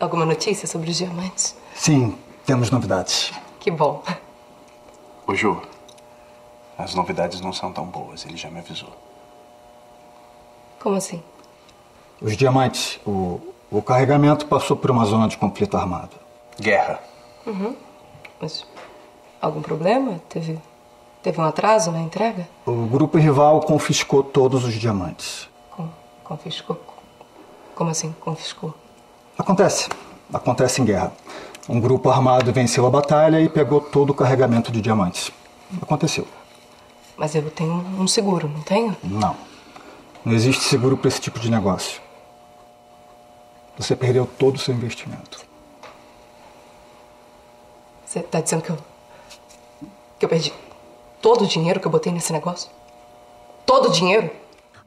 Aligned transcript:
Alguma 0.00 0.24
notícia 0.24 0.68
sobre 0.68 0.90
os 0.90 0.96
diamantes? 0.96 1.56
Sim, 1.74 2.16
temos 2.46 2.70
novidades. 2.70 3.32
Que 3.58 3.70
bom. 3.70 4.02
Ô, 5.26 5.34
Ju, 5.34 5.60
as 6.78 6.94
novidades 6.94 7.40
não 7.40 7.52
são 7.52 7.72
tão 7.72 7.84
boas, 7.84 8.24
ele 8.24 8.36
já 8.36 8.48
me 8.48 8.60
avisou. 8.60 8.92
Como 10.80 10.94
assim? 10.94 11.20
Os 12.20 12.36
diamantes, 12.36 13.00
o, 13.04 13.40
o 13.70 13.82
carregamento 13.82 14.46
passou 14.46 14.76
por 14.76 14.90
uma 14.90 15.04
zona 15.04 15.26
de 15.28 15.36
conflito 15.36 15.76
armado. 15.76 16.16
Guerra. 16.60 17.00
Mas 18.40 18.64
algum 19.40 19.60
problema? 19.60 20.20
Teve, 20.28 20.60
teve 21.22 21.40
um 21.40 21.44
atraso 21.44 21.90
na 21.90 22.00
entrega? 22.00 22.48
O 22.64 22.86
grupo 22.86 23.18
rival 23.18 23.60
confiscou 23.60 24.22
todos 24.22 24.64
os 24.64 24.74
diamantes. 24.74 25.48
Com, 25.70 25.88
confiscou? 26.22 26.80
Como 27.74 27.90
assim, 27.90 28.14
confiscou? 28.20 28.72
Acontece. 29.38 29.88
Acontece 30.34 30.82
em 30.82 30.84
guerra. 30.84 31.12
Um 31.68 31.80
grupo 31.80 32.10
armado 32.10 32.52
venceu 32.52 32.84
a 32.86 32.90
batalha 32.90 33.40
e 33.40 33.48
pegou 33.48 33.80
todo 33.80 34.10
o 34.10 34.14
carregamento 34.14 34.72
de 34.72 34.80
diamantes. 34.80 35.30
Aconteceu. 35.80 36.26
Mas 37.16 37.34
eu 37.34 37.48
tenho 37.50 37.72
um 37.72 38.08
seguro, 38.08 38.48
não 38.48 38.62
tenho? 38.62 38.96
Não. 39.04 39.36
Não 40.24 40.32
existe 40.32 40.64
seguro 40.64 40.96
para 40.96 41.08
esse 41.08 41.20
tipo 41.20 41.38
de 41.38 41.50
negócio. 41.50 42.00
Você 43.76 43.94
perdeu 43.94 44.26
todo 44.26 44.56
o 44.56 44.58
seu 44.58 44.74
investimento. 44.74 45.46
Você 48.04 48.20
tá 48.22 48.40
dizendo 48.40 48.62
que 48.62 48.70
eu. 48.70 48.78
que 50.18 50.24
eu 50.24 50.28
perdi 50.28 50.52
todo 51.22 51.44
o 51.44 51.46
dinheiro 51.46 51.78
que 51.78 51.86
eu 51.86 51.90
botei 51.90 52.12
nesse 52.12 52.32
negócio? 52.32 52.70
Todo 53.64 53.88
o 53.88 53.92
dinheiro? 53.92 54.30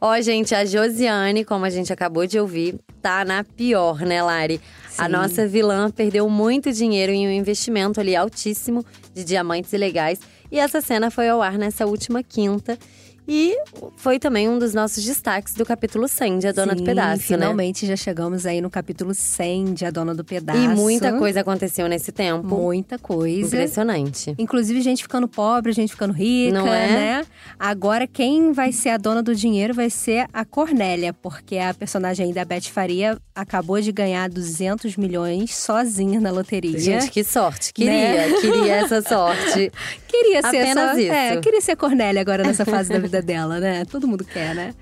Ó, 0.03 0.19
gente, 0.19 0.55
a 0.55 0.65
Josiane, 0.65 1.45
como 1.45 1.63
a 1.63 1.69
gente 1.69 1.93
acabou 1.93 2.25
de 2.25 2.39
ouvir, 2.39 2.79
tá 3.03 3.23
na 3.23 3.43
pior, 3.43 3.99
né, 3.99 4.23
Lari? 4.23 4.59
A 4.97 5.07
nossa 5.07 5.47
vilã 5.47 5.91
perdeu 5.91 6.27
muito 6.27 6.71
dinheiro 6.73 7.11
em 7.11 7.27
um 7.27 7.31
investimento 7.31 7.99
ali 7.99 8.15
altíssimo 8.15 8.83
de 9.13 9.23
diamantes 9.23 9.71
ilegais. 9.73 10.19
E 10.51 10.57
essa 10.57 10.81
cena 10.81 11.11
foi 11.11 11.29
ao 11.29 11.39
ar 11.39 11.55
nessa 11.55 11.85
última 11.85 12.23
quinta. 12.23 12.79
E 13.27 13.55
foi 13.97 14.19
também 14.19 14.49
um 14.49 14.57
dos 14.59 14.73
nossos 14.73 15.03
destaques 15.03 15.53
do 15.53 15.63
capítulo 15.65 16.07
100 16.07 16.39
de 16.39 16.47
A 16.47 16.51
Dona 16.51 16.73
do 16.73 16.79
Sim, 16.79 16.85
Pedaço, 16.85 17.17
né? 17.17 17.37
finalmente 17.37 17.85
já 17.85 17.95
chegamos 17.95 18.45
aí 18.45 18.59
no 18.59 18.69
capítulo 18.69 19.13
100 19.13 19.73
de 19.73 19.85
A 19.85 19.91
Dona 19.91 20.13
do 20.13 20.23
Pedaço. 20.25 20.59
E 20.59 20.67
muita 20.67 21.13
coisa 21.17 21.41
aconteceu 21.41 21.87
nesse 21.87 22.11
tempo. 22.11 22.45
Muita 22.47 22.97
coisa. 22.97 23.47
Impressionante. 23.47 24.35
Inclusive, 24.37 24.81
gente 24.81 25.03
ficando 25.03 25.27
pobre, 25.27 25.71
gente 25.71 25.91
ficando 25.91 26.13
rica, 26.13 26.51
Não 26.57 26.67
é? 26.67 26.87
né? 26.87 27.25
Agora, 27.59 28.07
quem 28.07 28.51
vai 28.51 28.71
ser 28.71 28.89
a 28.89 28.97
dona 28.97 29.21
do 29.21 29.35
dinheiro 29.35 29.73
vai 29.73 29.89
ser 29.89 30.25
a 30.33 30.43
Cornélia, 30.43 31.13
porque 31.13 31.57
a 31.57 31.73
personagem 31.73 32.25
aí 32.27 32.33
da 32.33 32.43
Beth 32.43 32.63
Faria 32.71 33.17
acabou 33.35 33.79
de 33.79 33.91
ganhar 33.91 34.29
200 34.29 34.97
milhões 34.97 35.55
sozinha 35.55 36.19
na 36.19 36.31
loteria. 36.31 36.77
Gente, 36.79 37.09
que 37.11 37.23
sorte. 37.23 37.71
Queria, 37.71 37.91
Né? 38.27 38.33
queria 38.41 38.75
essa 38.83 39.01
sorte. 39.01 39.71
Queria 40.11 40.41
ser 40.41 40.61
Apenas 40.61 40.91
só, 40.91 40.97
isso. 40.97 41.11
É, 41.13 41.37
queria 41.37 41.61
ser 41.61 41.71
a 41.71 41.75
Cornélia 41.77 42.21
agora 42.21 42.43
nessa 42.43 42.65
fase 42.65 42.89
da 42.89 42.99
vida 42.99 43.21
dela, 43.23 43.61
né? 43.61 43.85
Todo 43.85 44.05
mundo 44.05 44.25
quer, 44.25 44.53
né? 44.53 44.75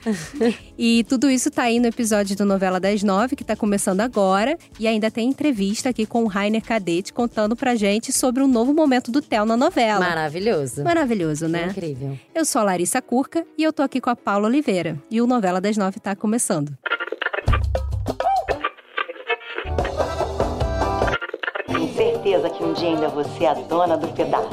E 0.76 1.04
tudo 1.04 1.30
isso 1.30 1.52
tá 1.52 1.64
aí 1.64 1.80
no 1.80 1.86
episódio 1.86 2.36
do 2.36 2.44
Novela 2.46 2.80
das 2.80 3.04
Nove, 3.04 3.36
que 3.36 3.44
tá 3.44 3.56
começando 3.56 4.02
agora. 4.02 4.58
E 4.80 4.88
ainda 4.88 5.12
tem 5.12 5.30
entrevista 5.30 5.90
aqui 5.90 6.08
com 6.08 6.24
o 6.24 6.28
Rainer 6.28 6.64
Cadete 6.64 7.14
contando 7.14 7.56
pra 7.56 7.76
gente 7.76 8.12
sobre 8.12 8.42
um 8.42 8.48
novo 8.48 8.74
momento 8.74 9.12
do 9.12 9.22
Theo 9.22 9.46
na 9.46 9.56
novela. 9.56 10.00
Maravilhoso. 10.00 10.84
Maravilhoso, 10.84 11.48
né? 11.48 11.68
Incrível. 11.70 12.18
Eu 12.34 12.44
sou 12.44 12.62
a 12.62 12.64
Larissa 12.66 13.00
Curca 13.00 13.46
e 13.56 13.64
eu 13.64 13.72
tô 13.72 13.84
aqui 13.84 14.02
com 14.02 14.10
a 14.10 14.16
Paula 14.16 14.48
Oliveira. 14.48 14.98
E 15.12 15.22
o 15.22 15.28
Novela 15.28 15.62
das 15.62 15.78
Nove 15.78 16.00
tá 16.00 16.16
começando. 16.16 16.76
Certeza 22.20 22.50
que 22.50 22.64
um 22.64 22.74
dia 22.74 22.90
ainda 22.90 23.08
você 23.08 23.46
é 23.46 23.50
a 23.50 23.54
dona 23.54 23.98
do 23.98 24.08
pedaço. 24.10 24.50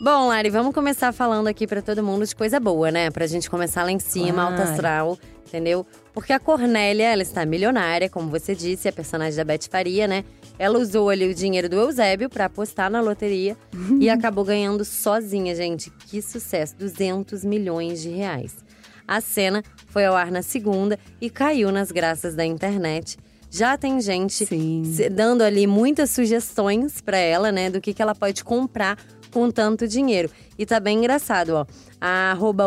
Bom, 0.00 0.28
Lari, 0.28 0.50
vamos 0.50 0.74
começar 0.74 1.12
falando 1.12 1.46
aqui 1.46 1.66
pra 1.66 1.80
todo 1.80 2.02
mundo 2.02 2.26
de 2.26 2.36
coisa 2.36 2.60
boa, 2.60 2.90
né? 2.90 3.10
Pra 3.10 3.26
gente 3.26 3.48
começar 3.48 3.84
lá 3.84 3.90
em 3.90 3.98
cima, 3.98 4.34
Claro. 4.42 4.50
alta 4.50 4.62
astral, 4.64 5.18
entendeu? 5.48 5.86
Porque 6.12 6.32
a 6.32 6.38
Cornélia, 6.38 7.10
ela 7.10 7.22
está 7.22 7.46
milionária, 7.46 8.10
como 8.10 8.28
você 8.28 8.54
disse, 8.54 8.86
a 8.86 8.92
personagem 8.92 9.36
da 9.36 9.44
Beth 9.44 9.66
Faria, 9.70 10.06
né? 10.06 10.24
Ela 10.58 10.78
usou 10.78 11.08
ali 11.08 11.26
o 11.30 11.34
dinheiro 11.34 11.70
do 11.70 11.76
Eusébio 11.76 12.28
pra 12.28 12.44
apostar 12.46 12.90
na 12.90 13.00
loteria 13.00 13.56
e 13.98 14.10
acabou 14.10 14.44
ganhando 14.44 14.84
sozinha, 14.84 15.54
gente. 15.54 15.90
Que 15.90 16.20
sucesso! 16.20 16.76
200 16.76 17.42
milhões 17.44 18.02
de 18.02 18.10
reais. 18.10 18.56
A 19.08 19.20
cena 19.22 19.62
foi 19.86 20.04
ao 20.04 20.14
ar 20.14 20.30
na 20.30 20.42
segunda 20.42 20.98
e 21.20 21.30
caiu 21.30 21.72
nas 21.72 21.90
graças 21.90 22.34
da 22.34 22.44
internet. 22.44 23.16
Já 23.54 23.76
tem 23.78 24.00
gente 24.00 24.44
se- 24.46 25.08
dando 25.08 25.42
ali 25.42 25.64
muitas 25.64 26.10
sugestões 26.10 27.00
pra 27.00 27.16
ela, 27.16 27.52
né, 27.52 27.70
do 27.70 27.80
que, 27.80 27.94
que 27.94 28.02
ela 28.02 28.12
pode 28.12 28.42
comprar 28.42 28.98
com 29.32 29.48
tanto 29.48 29.86
dinheiro. 29.86 30.28
E 30.58 30.66
tá 30.66 30.80
bem 30.80 30.98
engraçado, 30.98 31.50
ó. 31.50 31.66
A 32.00 32.32
arroba 32.32 32.64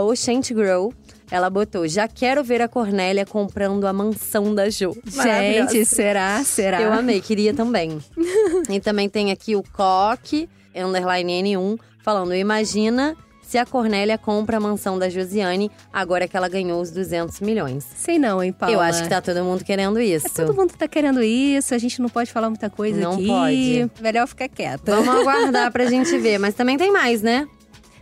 Grow, 0.52 0.94
ela 1.30 1.50
botou: 1.50 1.86
Já 1.90 2.08
quero 2.08 2.42
ver 2.42 2.62
a 2.62 2.70
Cornélia 2.70 3.26
comprando 3.26 3.86
a 3.86 3.92
mansão 3.92 4.56
da 4.56 4.70
Jo. 4.70 4.96
Gente, 5.06 5.84
será? 5.84 6.42
Será? 6.46 6.82
Eu 6.82 6.94
amei, 6.94 7.20
queria 7.20 7.54
também. 7.54 8.00
e 8.70 8.80
também 8.80 9.10
tem 9.10 9.30
aqui 9.30 9.58
o 9.58 9.64
Coque, 9.74 10.48
underline 10.74 11.44
N1, 11.44 11.78
falando: 12.02 12.34
Imagina 12.34 13.14
se 13.48 13.58
a 13.58 13.66
Cornélia 13.66 14.18
compra 14.18 14.58
a 14.58 14.60
mansão 14.60 15.00
da 15.00 15.08
Josiane 15.10 15.72
agora 15.94 16.28
que 16.28 16.36
ela 16.36 16.50
ganhou 16.50 16.82
os 16.82 16.92
200 16.92 17.40
milhões. 17.40 17.86
Sei 17.96 18.20
não, 18.20 18.44
hein, 18.44 18.52
Paula? 18.52 18.76
Eu 18.76 18.82
acho 18.82 19.04
que 19.04 19.10
tá 19.10 19.22
todo 19.22 19.42
mundo 19.42 19.64
querendo 19.64 20.02
isso. 20.02 20.28
É, 20.28 20.30
todo 20.46 20.54
mundo 20.54 20.74
tá 20.78 20.86
querendo 20.86 21.24
isso, 21.24 21.74
a 21.74 21.78
gente 21.78 22.02
não 22.02 22.10
pode 22.10 22.30
falar 22.30 22.50
muita 22.50 22.70
coisa 22.70 23.00
Não 23.00 23.14
aqui. 23.14 23.28
pode. 23.28 23.92
Melhor 24.02 24.28
ficar 24.28 24.50
quieta. 24.50 24.94
Vamos 24.94 25.16
aguardar 25.22 25.72
pra 25.72 25.86
gente 25.86 26.18
ver. 26.18 26.38
Mas 26.38 26.56
também 26.56 26.78
tem 26.78 26.92
mais, 26.92 27.22
né? 27.22 27.48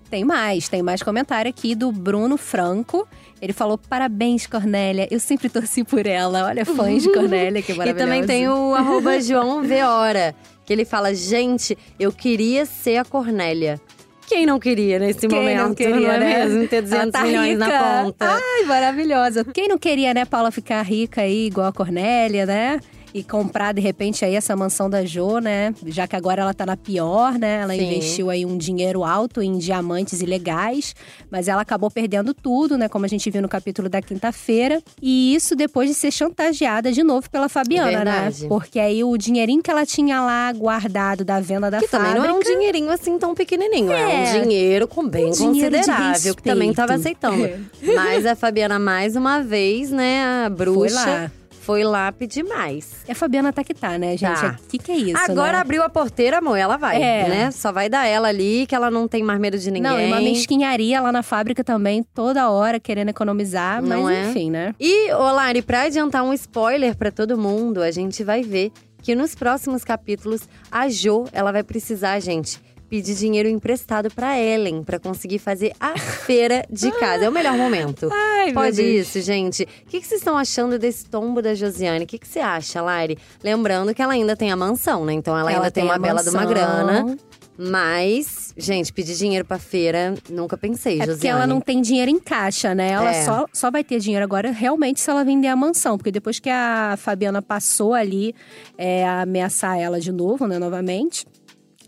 Tem 0.10 0.24
mais, 0.24 0.68
tem 0.68 0.82
mais 0.82 1.04
comentário 1.04 1.50
aqui 1.50 1.76
do 1.76 1.92
Bruno 1.92 2.38
Franco. 2.38 3.08
Ele 3.40 3.54
falou: 3.54 3.78
parabéns, 3.78 4.48
Cornélia. 4.48 5.08
Eu 5.12 5.20
sempre 5.20 5.48
torci 5.48 5.84
por 5.84 6.08
ela. 6.08 6.46
Olha, 6.46 6.66
fãs 6.66 7.04
de 7.04 7.12
Cornélia, 7.14 7.62
que 7.62 7.72
E 7.74 7.76
maravilhoso. 7.76 8.04
também 8.06 8.26
tem 8.26 8.48
o 8.48 8.74
arroba 8.74 9.20
João 9.22 9.62
Veora, 9.62 10.34
que 10.66 10.74
ele 10.74 10.86
fala: 10.86 11.14
Gente, 11.14 11.78
eu 12.00 12.12
queria 12.12 12.66
ser 12.66 12.98
a 12.98 13.06
Cornélia. 13.06 13.80
Quem 14.28 14.46
não 14.46 14.60
queria 14.60 15.00
nesse 15.00 15.28
Quem 15.28 15.40
momento? 15.40 15.62
não 15.62 15.74
queria, 15.76 15.96
não 15.96 16.12
é 16.12 16.20
né? 16.20 16.46
mesmo? 16.46 16.68
Ter 16.68 16.78
Ela 16.78 16.84
200 16.84 17.12
tá 17.12 17.24
milhões 17.24 17.58
na 17.60 17.66
rica. 17.66 17.80
conta. 18.04 18.26
Ai, 18.26 18.64
maravilhosa. 18.66 19.46
Quem 19.46 19.68
não 19.68 19.78
queria, 19.78 20.14
né, 20.14 20.26
Paula, 20.26 20.52
ficar 20.52 20.82
rica 20.82 21.22
aí 21.22 21.48
igual 21.48 21.68
a 21.68 21.74
Cornélia, 21.74 22.46
né? 22.46 22.80
E 23.18 23.24
comprar, 23.24 23.74
de 23.74 23.80
repente, 23.80 24.26
aí 24.26 24.36
essa 24.36 24.58
mansão 24.58 24.90
da 24.90 25.06
Jo, 25.06 25.40
né? 25.40 25.74
Já 25.86 26.06
que 26.06 26.18
agora 26.18 26.42
ela 26.42 26.54
tá 26.54 26.66
na 26.66 26.76
pior, 26.76 27.40
né? 27.40 27.62
Ela 27.62 27.74
Sim. 27.74 27.86
investiu 27.86 28.30
aí 28.30 28.46
um 28.46 28.58
dinheiro 28.58 29.06
alto 29.06 29.42
em 29.42 29.58
diamantes 29.58 30.20
ilegais, 30.22 30.94
mas 31.32 31.48
ela 31.48 31.62
acabou 31.62 31.90
perdendo 31.90 32.34
tudo, 32.34 32.78
né? 32.78 32.90
Como 32.90 33.06
a 33.06 33.08
gente 33.08 33.32
viu 33.32 33.42
no 33.42 33.48
capítulo 33.48 33.88
da 33.88 34.02
quinta-feira. 34.02 34.82
E 35.02 35.34
isso 35.34 35.56
depois 35.56 35.88
de 35.88 35.96
ser 35.96 36.12
chantageada 36.12 36.92
de 36.92 37.04
novo 37.04 37.30
pela 37.30 37.48
Fabiana, 37.48 37.90
Verdade. 37.90 38.42
né? 38.44 38.50
Porque 38.50 38.78
aí 38.80 39.02
o 39.02 39.16
dinheirinho 39.18 39.64
que 39.64 39.72
ela 39.72 39.86
tinha 39.86 40.20
lá 40.22 40.52
guardado 40.52 41.24
da 41.24 41.40
venda 41.40 41.72
da 41.72 41.80
Que 41.80 41.88
também 41.88 42.08
fábrica. 42.08 42.28
não 42.28 42.36
é 42.36 42.38
um 42.38 42.44
dinheirinho 42.44 42.90
assim 42.92 43.18
tão 43.18 43.34
pequenininho. 43.34 43.94
É, 43.94 44.36
É. 44.36 44.40
um 44.40 44.42
dinheiro 44.42 44.90
com 44.90 45.08
bem 45.08 45.28
Um 45.28 45.30
considerável, 45.30 46.36
que 46.36 46.44
também 46.44 46.74
tava 46.74 46.96
aceitando. 46.96 47.50
Mas 47.96 48.26
a 48.26 48.36
Fabiana, 48.36 48.78
mais 48.78 49.16
uma 49.16 49.42
vez, 49.42 49.90
né, 49.90 50.22
a 50.46 50.50
bruxa. 50.50 51.32
Foi 51.66 51.84
lá 51.84 52.12
pedir 52.12 52.44
mais. 52.44 52.92
E 53.08 53.12
a 53.12 53.16
Fabiana 53.16 53.52
tá 53.52 53.64
que 53.64 53.74
tá, 53.74 53.98
né, 53.98 54.16
gente? 54.16 54.40
Tá. 54.40 54.56
O 54.64 54.68
que, 54.68 54.78
que 54.78 54.92
é 54.92 54.98
isso? 54.98 55.18
Agora 55.18 55.54
né? 55.54 55.58
abriu 55.60 55.82
a 55.82 55.90
porteira, 55.90 56.38
amor, 56.38 56.58
ela 56.58 56.78
vai, 56.78 57.02
É. 57.02 57.28
né? 57.28 57.52
Só 57.52 57.72
vai 57.72 57.90
dar 57.90 58.06
ela 58.06 58.28
ali, 58.28 58.68
que 58.68 58.76
ela 58.76 58.92
não 58.92 59.08
tem 59.08 59.24
mais 59.24 59.40
medo 59.40 59.58
de 59.58 59.72
ninguém. 59.72 59.92
Não, 59.92 60.00
e 60.00 60.06
uma 60.06 60.22
mesquinharia 60.22 61.02
lá 61.02 61.12
na 61.12 61.24
fábrica 61.24 61.64
também, 61.64 62.04
toda 62.14 62.50
hora 62.52 62.80
querendo 62.80 63.10
economizar, 63.10 63.82
Não 63.82 64.04
mas 64.04 64.16
é? 64.16 64.30
enfim, 64.30 64.52
né? 64.52 64.76
E, 64.80 65.12
ô 65.14 65.24
Lari, 65.32 65.64
pra 65.64 65.82
adiantar 65.84 66.24
um 66.24 66.34
spoiler 66.34 66.96
pra 66.96 67.10
todo 67.12 67.36
mundo, 67.36 67.82
a 67.82 67.90
gente 67.90 68.24
vai 68.24 68.44
ver 68.44 68.72
que 69.02 69.16
nos 69.16 69.34
próximos 69.34 69.84
capítulos 69.84 70.42
a 70.72 70.88
Jo, 70.88 71.26
ela 71.32 71.52
vai 71.52 71.64
precisar, 71.64 72.20
gente, 72.20 72.60
pedir 72.90 73.16
dinheiro 73.16 73.50
emprestado 73.50 74.10
pra 74.14 74.40
Ellen 74.40 74.84
pra 74.84 75.00
conseguir 75.00 75.40
fazer 75.40 75.74
a 75.80 75.98
feira 75.98 76.66
de 76.70 76.92
casa. 76.92 77.26
É 77.26 77.30
o 77.30 77.32
melhor 77.32 77.58
momento. 77.58 78.10
Ai, 78.12 78.46
meu 78.46 78.54
Pode 78.54 78.82
isso, 78.82 79.20
gente. 79.22 79.64
O 79.64 79.90
que, 79.90 80.00
que 80.02 80.08
vocês 80.08 80.22
estão 80.22 80.38
achando 80.38 80.78
desse 80.78 81.06
tombo 81.06 81.42
da 81.42 81.54
Josiane? 81.56 82.06
O 82.06 82.08
que, 82.08 82.18
que 82.20 82.28
você 82.28 82.40
acha, 82.40 82.82
Lari? 82.82 83.18
Lembrando 83.44 83.94
que 83.94 84.02
ela 84.02 84.14
ainda 84.14 84.36
tem 84.36 84.52
a 84.52 84.56
mansão, 84.56 85.04
né? 85.06 85.14
Então 85.14 85.38
ela, 85.38 85.50
ainda 85.50 85.72
tem, 85.72 85.84
uma 85.84 85.98
bela 85.98 86.22
de 86.24 86.30
uma 86.30 86.46
grana. 86.46 87.18
Mas, 87.58 88.54
gente, 88.58 88.92
pedir 88.92 89.16
dinheiro 89.16 89.46
pra 89.46 89.58
feira, 89.58 90.14
nunca 90.30 90.58
pensei, 90.58 90.96
É 90.96 90.98
Josiane. 90.98 91.16
porque 91.16 91.28
ela 91.28 91.48
não 91.48 91.62
tem 91.62 91.82
dinheiro 91.82 92.12
em 92.12 92.20
caixa, 92.20 92.76
né? 92.76 92.92
Ela 92.92 93.12
É. 93.16 93.24
só, 93.24 93.46
só 93.54 93.72
vai 93.72 93.82
ter 93.84 93.98
dinheiro 94.00 94.24
agora 94.26 94.52
realmente 94.52 95.00
se 95.00 95.10
ela 95.10 95.24
vender 95.24 95.48
a 95.48 95.56
mansão. 95.56 95.98
Porque 95.98 96.12
depois 96.12 96.38
que 96.38 96.50
a 96.50 96.96
Fabiana 96.98 97.42
passou 97.42 97.94
ali 97.94 98.36
é, 98.78 99.06
a 99.08 99.22
ameaçar 99.22 99.80
ela 99.80 100.00
de 100.02 100.12
novo, 100.12 100.46
né, 100.48 100.60
novamente, 100.60 101.26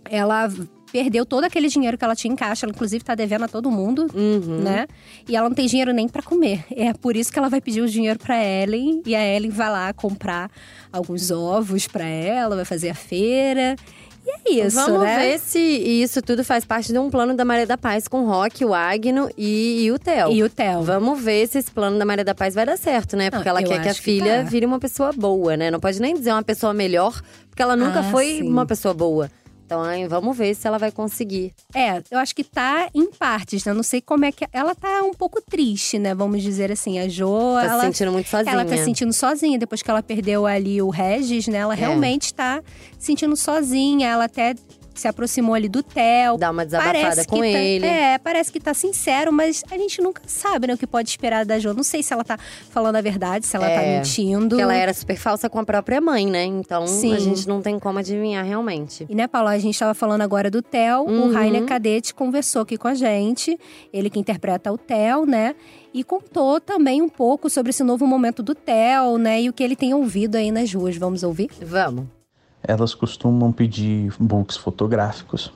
ela 0.09 0.49
perdeu 0.91 1.25
todo 1.25 1.43
aquele 1.43 1.67
dinheiro 1.69 1.97
que 1.97 2.03
ela 2.03 2.15
tinha 2.15 2.31
em 2.31 2.35
caixa. 2.35 2.65
Ela, 2.65 2.73
inclusive, 2.73 3.03
tá 3.03 3.15
devendo 3.15 3.43
a 3.45 3.47
todo 3.47 3.69
mundo, 3.71 4.07
Uhum. 4.13 4.59
né? 4.61 4.87
E 5.27 5.35
ela 5.35 5.47
não 5.49 5.55
tem 5.55 5.67
dinheiro 5.67 5.91
nem 5.93 6.07
pra 6.07 6.21
comer. 6.23 6.63
É 6.75 6.93
por 6.93 7.15
isso 7.15 7.31
que 7.31 7.39
ela 7.39 7.49
vai 7.49 7.61
pedir 7.61 7.81
o 7.81 7.87
dinheiro 7.87 8.17
pra 8.19 8.43
Ellen. 8.43 9.01
E 9.05 9.15
a 9.15 9.25
Ellen 9.25 9.51
vai 9.51 9.69
lá 9.69 9.93
comprar 9.93 10.49
alguns 10.91 11.29
ovos 11.31 11.87
pra 11.87 12.05
ela, 12.05 12.55
vai 12.55 12.65
fazer 12.65 12.89
a 12.89 12.95
feira. 12.95 13.75
E 14.45 14.59
é 14.59 14.65
isso, 14.65 14.75
Vamos 14.75 15.03
né? 15.03 15.17
ver 15.19 15.39
se 15.39 15.57
isso 15.57 16.21
tudo 16.21 16.43
faz 16.43 16.65
parte 16.65 16.91
de 16.91 16.99
um 16.99 17.09
plano 17.09 17.33
da 17.33 17.45
Maria 17.45 17.65
da 17.65 17.77
Paz 17.77 18.09
com 18.09 18.23
o 18.23 18.27
Rock, 18.27 18.65
o 18.65 18.73
Agno 18.73 19.29
e, 19.37 19.85
e 19.85 19.91
o 19.91 19.97
Theo. 19.97 20.29
E 20.33 20.43
o 20.43 20.49
Theo. 20.49 20.81
Vamos 20.83 21.21
ver 21.23 21.47
se 21.47 21.59
esse 21.59 21.71
plano 21.71 21.97
da 21.97 22.03
Maria 22.03 22.25
da 22.25 22.35
Paz 22.35 22.53
vai 22.53 22.65
dar 22.65 22.77
certo, 22.77 23.15
né? 23.15 23.29
Porque 23.31 23.47
ela 23.47 23.61
eu 23.61 23.67
quer 23.69 23.81
que 23.81 23.87
a 23.87 23.91
acho 23.91 24.01
que 24.01 24.05
filha 24.19 24.43
tá. 24.43 24.49
vire 24.49 24.65
uma 24.65 24.79
pessoa 24.79 25.13
boa, 25.13 25.55
né? 25.55 25.71
Não 25.71 25.79
pode 25.79 26.01
nem 26.01 26.13
dizer 26.13 26.31
uma 26.33 26.43
pessoa 26.43 26.73
melhor, 26.73 27.21
porque 27.49 27.61
ela 27.61 27.77
nunca 27.77 27.99
Ah, 28.01 28.03
foi 28.11 28.25
sim. 28.39 28.43
uma 28.43 28.65
pessoa 28.65 28.93
boa. 28.93 29.31
Então, 29.67 29.83
aí, 29.83 30.07
vamos 30.07 30.37
ver 30.37 30.55
se 30.55 30.65
ela 30.65 30.77
vai 30.77 30.93
conseguir. 30.93 31.53
É, 31.75 32.01
eu 32.09 32.17
acho 32.19 32.33
que 32.33 32.41
tá 32.41 32.89
em 32.95 33.11
partes, 33.11 33.65
né? 33.65 33.73
Eu 33.73 33.75
não 33.75 33.83
sei 33.83 33.99
como 33.99 34.23
é 34.23 34.31
que. 34.31 34.47
Ela 34.53 34.73
tá 34.73 35.03
um 35.03 35.13
pouco 35.13 35.41
triste, 35.41 35.99
né? 35.99 36.15
Vamos 36.15 36.41
dizer 36.41 36.71
assim. 36.71 36.97
A 36.99 37.09
Jo. 37.09 37.55
Tá 37.55 37.65
ela, 37.65 37.79
se 37.81 37.85
sentindo 37.87 38.13
muito 38.13 38.29
sozinha. 38.29 38.53
Ela 38.53 38.63
tá 38.63 38.77
se 38.77 38.85
sentindo 38.85 39.11
sozinha. 39.11 39.59
Depois 39.59 39.81
que 39.81 39.91
ela 39.91 40.01
perdeu 40.01 40.45
ali 40.45 40.81
o 40.81 40.89
Regis, 40.89 41.47
né? 41.49 41.57
Ela 41.57 41.73
É. 41.73 41.75
realmente 41.75 42.33
tá 42.33 42.63
se 42.97 43.07
sentindo 43.07 43.35
sozinha. 43.35 44.07
Ela 44.07 44.23
até 44.23 44.55
se 44.99 45.07
aproximou 45.07 45.53
ali 45.55 45.67
do 45.69 45.81
Theo. 45.83 46.37
Dá 46.37 46.51
uma 46.51 46.65
desabafada 46.65 46.99
Parece 46.99 47.27
com 47.27 47.35
que 47.37 47.41
tá- 47.51 47.57
ele. 47.59 47.85
é, 47.85 48.17
parece 48.17 48.51
que 48.51 48.59
tá 48.59 48.73
sincero, 48.73 49.31
mas 49.31 49.63
a 49.69 49.77
gente 49.77 50.01
nunca 50.01 50.21
sabe, 50.25 50.67
né? 50.67 50.73
O 50.73 50.77
que 50.77 50.87
pode 50.87 51.09
esperar 51.09 51.45
da 51.45 51.59
Jo. 51.59 51.73
Não 51.73 51.83
sei 51.83 52.01
se 52.03 52.13
ela 52.13 52.23
tá 52.23 52.37
falando 52.69 52.95
a 52.95 53.01
verdade, 53.01 53.45
se 53.45 53.55
ela 53.55 53.65
tá 53.65 53.81
É, 53.81 53.97
mentindo. 53.97 54.49
Porque 54.49 54.61
ela 54.61 54.75
era 54.75 54.93
super 54.93 55.17
falsa 55.17 55.49
com 55.49 55.59
a 55.59 55.63
própria 55.65 55.99
mãe, 56.01 56.25
né? 56.25 56.43
Então, 56.45 56.85
Sim. 56.87 57.13
a 57.15 57.19
gente 57.19 57.47
não 57.47 57.61
tem 57.61 57.77
como 57.79 57.99
adivinhar 57.99 58.45
realmente. 58.45 59.05
E 59.09 59.15
né, 59.15 59.27
Paula, 59.27 59.51
a 59.51 59.59
gente 59.59 59.73
estava 59.73 59.93
falando 59.93 60.21
agora 60.21 60.49
do 60.49 60.61
Theo. 60.61 61.01
Uhum. 61.03 61.29
O 61.29 61.33
Rainer 61.33 61.63
Cadete 61.65 62.13
conversou 62.13 62.61
aqui 62.61 62.77
com 62.77 62.87
a 62.87 62.93
gente. 62.93 63.57
Ele 63.93 64.09
que 64.09 64.19
interpreta 64.19 64.71
o 64.71 64.77
Theo, 64.77 65.25
né? 65.25 65.55
E 65.93 66.03
contou 66.03 66.59
também 66.61 67.01
um 67.01 67.09
pouco 67.09 67.49
sobre 67.49 67.69
esse 67.71 67.83
novo 67.83 68.05
momento 68.05 68.43
do 68.43 68.53
Theo, 68.53 69.17
né? 69.17 69.41
E 69.41 69.49
o 69.49 69.53
que 69.53 69.63
ele 69.63 69.75
tem 69.75 69.93
ouvido 69.93 70.35
aí 70.35 70.51
nas 70.51 70.71
ruas. 70.73 70.95
Vamos 70.97 71.23
ouvir? 71.23 71.49
Vamos. 71.61 72.05
Elas 72.63 72.93
costumam 72.93 73.51
pedir 73.51 74.13
books 74.19 74.57
fotográficos, 74.57 75.51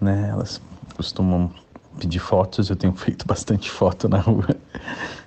né? 0.00 0.28
Elas 0.30 0.60
costumam 0.96 1.50
pedir 1.98 2.18
fotos. 2.18 2.70
Eu 2.70 2.76
tenho 2.76 2.94
feito 2.96 3.26
bastante 3.26 3.70
foto 3.70 4.08
na 4.08 4.18
rua 4.18 4.56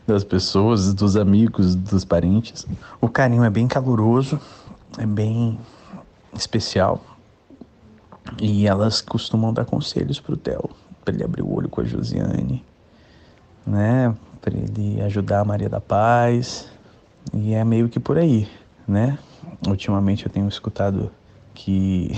das 0.07 0.23
pessoas, 0.23 0.93
dos 0.93 1.15
amigos, 1.15 1.75
dos 1.75 2.05
parentes. 2.05 2.65
O 2.99 3.07
carinho 3.07 3.43
é 3.43 3.49
bem 3.49 3.67
caloroso, 3.67 4.39
é 4.97 5.05
bem 5.05 5.59
especial. 6.33 7.01
E 8.39 8.67
elas 8.67 9.01
costumam 9.01 9.53
dar 9.53 9.65
conselhos 9.65 10.19
pro 10.19 10.37
Theo, 10.37 10.69
para 11.03 11.13
ele 11.13 11.23
abrir 11.23 11.41
o 11.41 11.53
olho 11.53 11.69
com 11.69 11.81
a 11.81 11.83
Josiane, 11.83 12.63
né? 13.65 14.15
Para 14.39 14.55
ele 14.55 15.01
ajudar 15.01 15.41
a 15.41 15.45
Maria 15.45 15.69
da 15.69 15.81
Paz. 15.81 16.69
E 17.33 17.53
é 17.53 17.63
meio 17.63 17.89
que 17.89 17.99
por 17.99 18.17
aí, 18.17 18.47
né? 18.87 19.17
Ultimamente 19.67 20.25
eu 20.25 20.31
tenho 20.31 20.47
escutado 20.47 21.11
que 21.53 22.11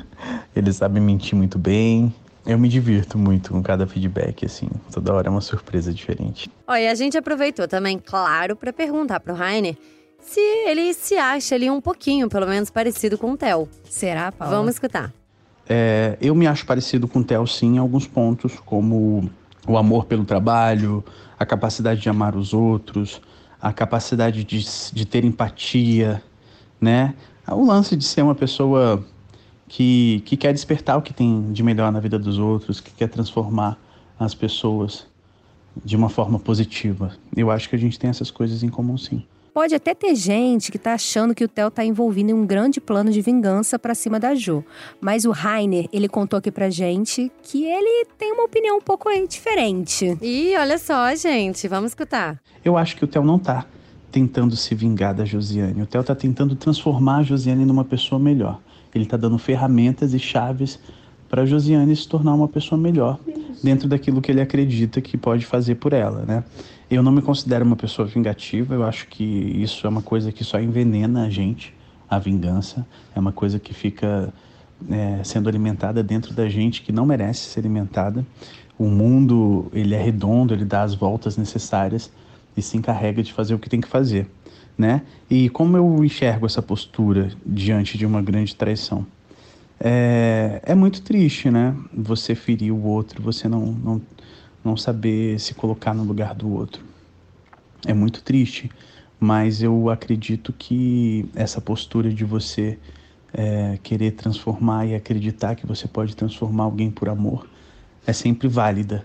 eles 0.54 0.76
sabem 0.76 1.02
mentir 1.02 1.36
muito 1.36 1.58
bem. 1.58 2.14
Eu 2.46 2.58
me 2.58 2.68
divirto 2.68 3.16
muito 3.16 3.52
com 3.52 3.62
cada 3.62 3.86
feedback, 3.86 4.44
assim. 4.44 4.68
Toda 4.92 5.14
hora 5.14 5.28
é 5.28 5.30
uma 5.30 5.40
surpresa 5.40 5.92
diferente. 5.92 6.50
Ó, 6.68 6.74
e 6.76 6.86
a 6.86 6.94
gente 6.94 7.16
aproveitou 7.16 7.66
também, 7.66 7.98
claro, 7.98 8.54
pra 8.54 8.72
perguntar 8.72 9.20
pro 9.20 9.34
Rainer 9.34 9.76
se 10.20 10.40
ele 10.40 10.92
se 10.94 11.16
acha 11.16 11.54
ali 11.54 11.70
um 11.70 11.80
pouquinho, 11.80 12.28
pelo 12.28 12.46
menos, 12.46 12.70
parecido 12.70 13.16
com 13.18 13.32
o 13.32 13.36
Theo. 13.36 13.68
Será, 13.88 14.32
Paula? 14.32 14.56
Vamos 14.56 14.74
escutar. 14.74 15.12
É, 15.68 16.16
eu 16.20 16.34
me 16.34 16.46
acho 16.46 16.66
parecido 16.66 17.08
com 17.08 17.20
o 17.20 17.24
Theo, 17.24 17.46
sim, 17.46 17.76
em 17.76 17.78
alguns 17.78 18.06
pontos, 18.06 18.54
como 18.64 19.30
o 19.66 19.78
amor 19.78 20.04
pelo 20.04 20.24
trabalho, 20.24 21.04
a 21.38 21.46
capacidade 21.46 22.00
de 22.00 22.08
amar 22.08 22.36
os 22.36 22.52
outros, 22.52 23.20
a 23.60 23.72
capacidade 23.72 24.44
de, 24.44 24.64
de 24.92 25.06
ter 25.06 25.24
empatia, 25.24 26.22
né? 26.84 27.14
O 27.48 27.64
lance 27.64 27.96
de 27.96 28.04
ser 28.04 28.22
uma 28.22 28.34
pessoa 28.34 29.04
que, 29.66 30.22
que 30.24 30.36
quer 30.36 30.52
despertar 30.52 30.96
o 30.96 31.02
que 31.02 31.12
tem 31.12 31.52
de 31.52 31.62
melhor 31.62 31.90
na 31.90 31.98
vida 31.98 32.18
dos 32.18 32.38
outros, 32.38 32.80
que 32.80 32.92
quer 32.92 33.08
transformar 33.08 33.76
as 34.18 34.34
pessoas 34.34 35.06
de 35.84 35.96
uma 35.96 36.08
forma 36.08 36.38
positiva. 36.38 37.12
Eu 37.36 37.50
acho 37.50 37.68
que 37.68 37.74
a 37.74 37.78
gente 37.78 37.98
tem 37.98 38.08
essas 38.08 38.30
coisas 38.30 38.62
em 38.62 38.68
comum, 38.68 38.96
sim. 38.96 39.24
Pode 39.52 39.72
até 39.72 39.94
ter 39.94 40.16
gente 40.16 40.72
que 40.72 40.78
tá 40.78 40.94
achando 40.94 41.32
que 41.32 41.44
o 41.44 41.48
Theo 41.48 41.70
tá 41.70 41.84
envolvido 41.84 42.30
em 42.30 42.34
um 42.34 42.44
grande 42.44 42.80
plano 42.80 43.12
de 43.12 43.20
vingança 43.20 43.78
pra 43.78 43.94
cima 43.94 44.18
da 44.18 44.34
Jo. 44.34 44.64
Mas 45.00 45.24
o 45.24 45.30
Rainer, 45.30 45.88
ele 45.92 46.08
contou 46.08 46.38
aqui 46.38 46.50
pra 46.50 46.70
gente 46.70 47.30
que 47.40 47.64
ele 47.64 48.04
tem 48.18 48.32
uma 48.32 48.44
opinião 48.44 48.78
um 48.78 48.80
pouco 48.80 49.08
diferente. 49.28 50.18
E 50.20 50.56
olha 50.56 50.76
só, 50.76 51.14
gente, 51.14 51.68
vamos 51.68 51.92
escutar. 51.92 52.40
Eu 52.64 52.76
acho 52.76 52.96
que 52.96 53.04
o 53.04 53.06
Theo 53.06 53.22
não 53.22 53.38
tá 53.38 53.64
tentando 54.14 54.54
se 54.54 54.76
vingar 54.76 55.12
da 55.12 55.24
Josiane. 55.24 55.82
O 55.82 55.86
Theo 55.86 56.04
tá 56.04 56.14
tentando 56.14 56.54
transformar 56.54 57.16
a 57.16 57.22
Josiane 57.24 57.64
numa 57.64 57.84
pessoa 57.84 58.16
melhor. 58.16 58.60
Ele 58.94 59.04
tá 59.04 59.16
dando 59.16 59.36
ferramentas 59.38 60.14
e 60.14 60.20
chaves 60.20 60.78
para 61.28 61.42
a 61.42 61.44
Josiane 61.44 61.96
se 61.96 62.06
tornar 62.06 62.32
uma 62.32 62.46
pessoa 62.46 62.80
melhor 62.80 63.18
dentro 63.60 63.88
daquilo 63.88 64.22
que 64.22 64.30
ele 64.30 64.40
acredita 64.40 65.00
que 65.00 65.18
pode 65.18 65.44
fazer 65.44 65.74
por 65.74 65.92
ela, 65.92 66.24
né? 66.24 66.44
Eu 66.88 67.02
não 67.02 67.10
me 67.10 67.20
considero 67.20 67.64
uma 67.64 67.74
pessoa 67.74 68.06
vingativa, 68.06 68.72
eu 68.72 68.84
acho 68.84 69.08
que 69.08 69.24
isso 69.24 69.84
é 69.84 69.90
uma 69.90 70.02
coisa 70.02 70.30
que 70.30 70.44
só 70.44 70.60
envenena 70.60 71.24
a 71.24 71.28
gente, 71.28 71.74
a 72.08 72.16
vingança. 72.16 72.86
É 73.16 73.18
uma 73.18 73.32
coisa 73.32 73.58
que 73.58 73.74
fica 73.74 74.32
é, 74.88 75.24
sendo 75.24 75.48
alimentada 75.48 76.04
dentro 76.04 76.32
da 76.32 76.48
gente 76.48 76.82
que 76.82 76.92
não 76.92 77.04
merece 77.04 77.48
ser 77.48 77.58
alimentada. 77.58 78.24
O 78.78 78.84
mundo, 78.84 79.66
ele 79.72 79.92
é 79.92 80.00
redondo, 80.00 80.54
ele 80.54 80.64
dá 80.64 80.82
as 80.82 80.94
voltas 80.94 81.36
necessárias 81.36 82.12
e 82.56 82.62
se 82.62 82.76
encarrega 82.76 83.22
de 83.22 83.32
fazer 83.32 83.54
o 83.54 83.58
que 83.58 83.68
tem 83.68 83.80
que 83.80 83.88
fazer, 83.88 84.26
né? 84.76 85.02
E 85.30 85.48
como 85.48 85.76
eu 85.76 86.04
enxergo 86.04 86.46
essa 86.46 86.62
postura 86.62 87.30
diante 87.44 87.98
de 87.98 88.06
uma 88.06 88.22
grande 88.22 88.54
traição? 88.54 89.06
É, 89.80 90.60
é 90.64 90.74
muito 90.74 91.02
triste, 91.02 91.50
né? 91.50 91.76
Você 91.92 92.34
ferir 92.34 92.72
o 92.72 92.82
outro, 92.84 93.22
você 93.22 93.48
não, 93.48 93.66
não, 93.66 94.02
não 94.64 94.76
saber 94.76 95.38
se 95.40 95.54
colocar 95.54 95.94
no 95.94 96.04
lugar 96.04 96.34
do 96.34 96.50
outro. 96.52 96.82
É 97.86 97.92
muito 97.92 98.22
triste, 98.22 98.70
mas 99.18 99.62
eu 99.62 99.90
acredito 99.90 100.52
que 100.52 101.28
essa 101.34 101.60
postura 101.60 102.12
de 102.12 102.24
você 102.24 102.78
é, 103.32 103.78
querer 103.82 104.12
transformar 104.12 104.86
e 104.86 104.94
acreditar 104.94 105.54
que 105.54 105.66
você 105.66 105.88
pode 105.88 106.14
transformar 106.14 106.64
alguém 106.64 106.90
por 106.90 107.08
amor 107.08 107.48
é 108.06 108.12
sempre 108.12 108.46
válida 108.46 109.04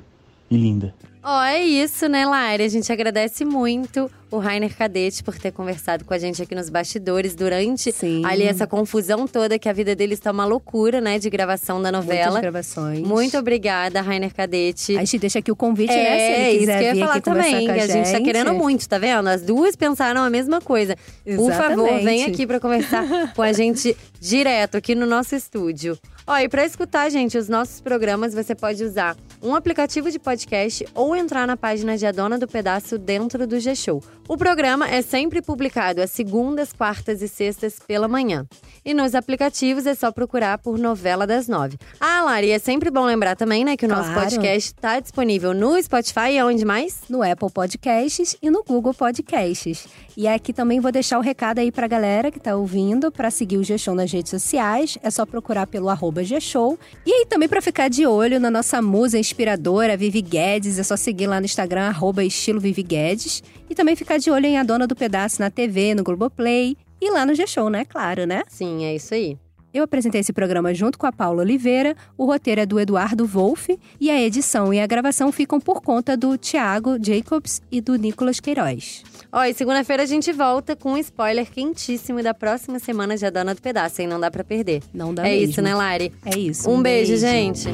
e 0.50 0.58
linda. 0.58 0.94
Ó, 1.22 1.44
é 1.44 1.62
isso, 1.62 2.08
né, 2.08 2.26
Lari? 2.26 2.64
A 2.64 2.68
gente 2.70 2.92
agradece 2.92 3.44
muito 3.44 4.10
o 4.32 4.38
Rainer 4.38 4.74
Cadete 4.76 5.22
por 5.22 5.38
ter 5.38 5.52
conversado 5.52 6.06
com 6.06 6.14
a 6.14 6.18
gente 6.18 6.42
aqui 6.42 6.56
nos 6.56 6.70
bastidores 6.70 7.36
durante 7.36 7.92
Sim. 7.92 8.24
ali 8.26 8.44
essa 8.44 8.66
confusão 8.66 9.28
toda, 9.28 9.60
que 9.60 9.68
a 9.68 9.74
vida 9.74 9.96
dele 9.96 10.14
está 10.14 10.32
uma 10.32 10.46
loucura, 10.46 11.02
né, 11.02 11.20
de 11.20 11.30
gravação 11.30 11.82
da 11.82 11.92
novela. 11.92 12.32
Muitas 12.32 12.42
gravações. 12.42 13.00
Muito 13.02 13.38
obrigada, 13.38 14.02
Rainer 14.02 14.34
Cadete. 14.34 14.96
A 14.96 15.00
gente 15.00 15.20
deixa 15.20 15.40
aqui 15.40 15.52
o 15.52 15.56
convite, 15.56 15.92
é, 15.92 16.04
né? 16.04 16.18
Se 16.18 16.42
ele 16.42 16.50
isso 16.50 16.60
quiser 16.60 16.78
que 16.78 16.84
eu 16.84 16.88
ia 16.88 16.94
vir 16.94 17.00
falar 17.02 17.12
aqui 17.12 17.22
conversar 17.22 17.52
também, 17.52 17.66
com 17.66 17.72
a 17.72 17.76
que 17.76 17.82
a 17.82 17.88
gente 17.88 18.12
tá 18.12 18.22
querendo 18.22 18.54
muito, 18.54 18.88
tá 18.88 18.98
vendo? 18.98 19.28
As 19.28 19.42
duas 19.42 19.76
pensaram 19.76 20.22
a 20.22 20.30
mesma 20.30 20.62
coisa. 20.62 20.96
Por 21.26 21.52
favor, 21.52 21.88
Exatamente. 21.88 22.06
vem 22.06 22.24
aqui 22.24 22.48
pra 22.48 22.60
conversar 22.62 23.04
com 23.36 23.42
a 23.42 23.52
gente 23.52 23.96
direto 24.22 24.78
aqui 24.78 24.96
no 24.96 25.06
nosso 25.06 25.36
estúdio. 25.36 25.98
Ó, 26.26 26.38
e 26.38 26.48
pra 26.48 26.64
escutar, 26.64 27.10
gente, 27.10 27.38
os 27.38 27.50
nossos 27.50 27.82
programas, 27.82 28.34
você 28.34 28.56
pode 28.56 28.84
usar 28.84 29.18
um 29.42 29.56
aplicativo 29.56 30.12
de 30.12 30.20
podcast 30.20 30.86
ou 30.94 31.16
entrar 31.16 31.48
na 31.48 31.56
página 31.58 31.98
de 31.98 32.06
A 32.06 32.12
Dona 32.12 32.38
do 32.38 32.48
Pedaço 32.48 32.98
dentro 32.98 33.48
do 33.48 33.60
G-Show. 33.60 34.04
O 34.28 34.38
programa 34.38 34.88
é 34.88 35.02
sempre 35.02 35.42
publicado 35.42 36.02
às 36.02 36.12
segundas, 36.12 36.72
quartas 36.72 37.22
e 37.22 37.28
sextas 37.28 37.80
pela 37.80 38.08
manhã. 38.08 38.46
E 38.86 38.94
nos 38.94 39.16
aplicativos 39.16 39.86
é 39.86 39.96
só 39.96 40.12
procurar 40.12 40.58
por 40.60 40.78
Novela 40.78 41.26
das 41.26 41.48
Nove. 41.48 41.78
Ah, 42.00 42.22
Lari, 42.24 42.52
é 42.52 42.60
sempre 42.60 42.92
bom 42.92 43.06
lembrar 43.06 43.36
também, 43.36 43.66
né, 43.66 43.76
que 43.76 43.86
o 43.86 43.90
nosso 43.90 44.12
Claro. 44.12 44.22
podcast 44.22 44.74
tá 44.76 45.00
disponível 45.00 45.54
no 45.54 45.82
Spotify 45.82 46.32
e 46.34 46.40
aonde 46.40 46.64
mais? 46.66 47.00
no 47.10 47.24
Apple 47.24 47.50
Podcasts 47.52 48.36
e 48.42 48.50
no 48.52 48.64
Google 48.64 48.94
Podcasts. 48.94 49.88
E 50.16 50.28
aqui 50.28 50.52
também 50.54 50.80
vou 50.80 50.92
deixar 50.92 51.18
o 51.18 51.22
recado 51.22 51.60
aí 51.60 51.72
pra 51.72 51.88
galera 51.88 52.30
que 52.30 52.40
tá 52.40 52.56
ouvindo 52.56 53.12
para 53.12 53.32
seguir 53.32 53.58
o 53.58 53.64
G-Show 53.64 53.96
nas 53.96 54.12
redes 54.12 54.30
sociais. 54.30 54.98
É 55.02 55.10
só 55.10 55.26
procurar 55.26 55.66
pelo 55.66 55.90
arroba 55.90 56.24
G-Show. 56.24 56.78
E 57.06 57.12
aí 57.12 57.26
também 57.26 57.48
pra 57.50 57.62
ficar 57.62 57.90
de 57.90 58.06
olho 58.06 58.40
na 58.40 58.52
nossa 58.52 58.82
musa 58.82 59.18
inspiradora, 59.30 59.96
Vivi 59.96 60.22
Guedes, 60.22 60.80
é 60.80 60.84
só 60.84 60.98
seguir 60.98 61.28
lá 61.28 61.40
no 61.40 61.46
Instagram, 61.46 61.88
arroba 61.88 62.24
estilo 62.24 62.60
Vivi 62.60 62.84
Guedes. 62.84 63.44
E 63.70 63.76
também 63.76 63.96
ficar 63.96 64.18
de 64.18 64.32
olho 64.32 64.46
em 64.46 64.58
A 64.58 64.64
Dona 64.64 64.88
do 64.88 64.96
Pedaço 64.96 65.40
na 65.40 65.50
TV, 65.50 65.94
no 65.94 66.04
Globoplay 66.04 66.76
e 67.02 67.12
lá 67.12 67.26
no 67.26 67.36
G-Show, 67.36 67.70
né? 67.70 67.86
Claro, 67.86 68.26
né? 68.26 68.42
Sim, 68.50 68.84
é 68.86 68.96
isso 68.96 69.14
aí. 69.14 69.38
Eu 69.72 69.84
apresentei 69.84 70.22
esse 70.22 70.34
programa 70.34 70.74
junto 70.74 70.98
com 70.98 71.06
a 71.06 71.12
Paula 71.12 71.44
Oliveira, 71.44 71.96
o 72.18 72.26
roteiro 72.26 72.60
é 72.60 72.66
do 72.66 72.80
Eduardo 72.80 73.24
Wolff 73.28 73.78
e 74.02 74.10
a 74.10 74.20
edição 74.20 74.74
e 74.74 74.80
a 74.80 74.88
gravação 74.88 75.32
ficam 75.32 75.60
por 75.62 75.80
conta 75.84 76.18
do 76.18 76.36
Thiago 76.40 76.98
Jacobs 77.00 77.62
e 77.72 77.80
do 77.80 77.96
Nicolas 77.96 78.40
Queiroz. 78.40 79.04
Ó, 79.32 79.44
e 79.44 79.54
segunda-feira 79.54 80.02
a 80.02 80.06
gente 80.08 80.34
volta 80.34 80.76
com 80.76 80.94
um 80.94 80.98
spoiler 80.98 81.48
quentíssimo 81.52 82.24
da 82.24 82.34
próxima 82.34 82.80
semana 82.80 83.16
de 83.16 83.28
A 83.28 83.30
Dona 83.30 83.54
do 83.54 83.62
Pedaço, 83.62 84.02
hein? 84.02 84.08
Não 84.08 84.20
dá 84.20 84.32
pra 84.32 84.44
perder. 84.44 84.82
Não 84.92 85.14
dá 85.14 85.28
É 85.28 85.34
mesmo. 85.36 85.52
isso, 85.52 85.62
né, 85.62 85.76
Lari? 85.76 86.12
É 86.26 86.36
isso. 86.36 86.68
Um, 86.68 86.82
beijo, 86.82 87.16
gente. 87.16 87.68